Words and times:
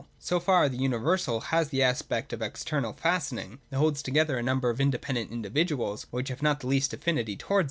So 0.17 0.39
far 0.39 0.67
the 0.67 0.77
universal 0.79 1.39
has 1.53 1.69
the 1.69 1.83
aspect 1.83 2.33
of 2.33 2.41
an 2.41 2.47
external 2.47 2.93
fastening, 2.93 3.59
that 3.69 3.77
holds 3.77 4.01
together 4.01 4.35
a 4.35 4.41
number 4.41 4.71
of 4.71 4.81
independent 4.81 5.29
individuals, 5.29 6.07
which 6.09 6.29
have 6.29 6.41
not 6.41 6.61
the 6.61 6.65
least 6.65 6.91
affinity 6.91 7.35
towards 7.37 7.59
it. 7.59 7.59